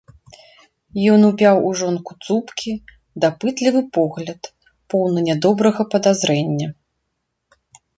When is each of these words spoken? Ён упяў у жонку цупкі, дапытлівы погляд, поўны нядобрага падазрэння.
Ён 1.15 1.27
упяў 1.31 1.55
у 1.67 1.73
жонку 1.81 2.11
цупкі, 2.25 2.71
дапытлівы 3.27 3.79
погляд, 4.01 4.41
поўны 4.95 5.19
нядобрага 5.31 5.81
падазрэння. 5.95 6.67